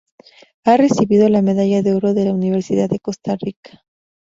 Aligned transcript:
Ha 0.65 0.77
recibido 0.77 1.29
la 1.29 1.43
Medalla 1.43 1.83
de 1.83 1.93
Oro 1.93 2.15
de 2.15 2.25
la 2.25 2.33
Universidad 2.33 2.89
de 2.89 2.99
Costa 2.99 3.37
Rica. 3.39 3.83